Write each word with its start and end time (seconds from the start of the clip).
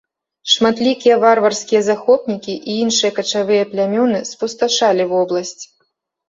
Шматлікія 0.51 1.15
варварскія 1.23 1.81
захопнікі 1.89 2.53
і 2.55 2.71
іншыя 2.85 3.11
качавыя 3.19 3.69
плямёны 3.75 4.23
спусташалі 4.31 5.03
вобласць. 5.15 5.61